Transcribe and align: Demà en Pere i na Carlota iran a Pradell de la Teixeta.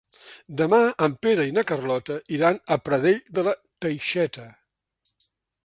Demà 0.61 0.77
en 1.07 1.13
Pere 1.25 1.45
i 1.49 1.53
na 1.57 1.63
Carlota 1.73 2.17
iran 2.39 2.57
a 2.77 2.79
Pradell 2.89 3.21
de 3.39 3.45
la 3.49 3.55
Teixeta. 3.87 4.47